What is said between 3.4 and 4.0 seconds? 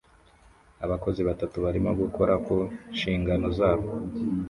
zabo